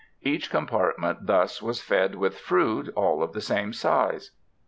Each 0.23 0.49
compartment 0.49 1.27
thus 1.27 1.61
was 1.61 1.79
fed 1.79 2.15
with 2.15 2.35
fruit 2.39 2.89
all 2.95 3.21
of 3.21 3.33
the 3.33 3.39
same 3.41 3.71
size. 3.71 4.31